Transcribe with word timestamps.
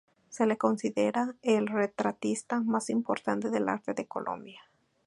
Se 0.29 0.47
le 0.47 0.57
considera 0.57 1.35
el 1.43 1.67
retratista 1.67 2.59
más 2.61 2.89
importante 2.89 3.51
del 3.51 3.69
arte 3.69 3.93
de 3.93 4.07
Colombia. 4.07 4.61